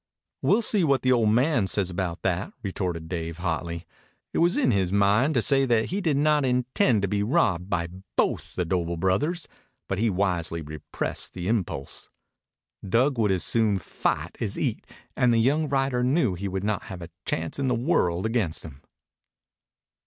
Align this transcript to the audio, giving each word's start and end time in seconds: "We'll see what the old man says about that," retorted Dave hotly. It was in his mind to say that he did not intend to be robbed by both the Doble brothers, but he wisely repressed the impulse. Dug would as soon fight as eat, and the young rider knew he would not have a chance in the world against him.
"We'll 0.41 0.63
see 0.63 0.83
what 0.83 1.03
the 1.03 1.11
old 1.11 1.29
man 1.29 1.67
says 1.67 1.91
about 1.91 2.23
that," 2.23 2.53
retorted 2.63 3.07
Dave 3.07 3.37
hotly. 3.37 3.85
It 4.33 4.39
was 4.39 4.57
in 4.57 4.71
his 4.71 4.91
mind 4.91 5.35
to 5.35 5.43
say 5.43 5.63
that 5.67 5.91
he 5.91 6.01
did 6.01 6.17
not 6.17 6.43
intend 6.43 7.03
to 7.03 7.07
be 7.07 7.21
robbed 7.21 7.69
by 7.69 7.85
both 8.15 8.55
the 8.55 8.65
Doble 8.65 8.97
brothers, 8.97 9.47
but 9.87 9.99
he 9.99 10.09
wisely 10.09 10.59
repressed 10.63 11.35
the 11.35 11.47
impulse. 11.47 12.09
Dug 12.83 13.19
would 13.19 13.29
as 13.31 13.43
soon 13.43 13.77
fight 13.77 14.37
as 14.41 14.57
eat, 14.57 14.87
and 15.15 15.31
the 15.31 15.37
young 15.37 15.69
rider 15.69 16.03
knew 16.03 16.33
he 16.33 16.47
would 16.47 16.63
not 16.63 16.85
have 16.85 17.03
a 17.03 17.11
chance 17.23 17.59
in 17.59 17.67
the 17.67 17.75
world 17.75 18.25
against 18.25 18.63
him. 18.65 18.81